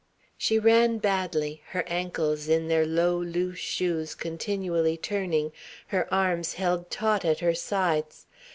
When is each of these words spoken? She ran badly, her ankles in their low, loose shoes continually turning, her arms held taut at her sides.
She 0.35 0.57
ran 0.57 0.97
badly, 0.97 1.61
her 1.73 1.83
ankles 1.87 2.47
in 2.49 2.69
their 2.69 2.87
low, 2.87 3.17
loose 3.19 3.59
shoes 3.59 4.15
continually 4.15 4.97
turning, 4.97 5.51
her 5.89 6.11
arms 6.11 6.53
held 6.55 6.89
taut 6.89 7.23
at 7.23 7.41
her 7.41 7.53
sides. 7.53 8.25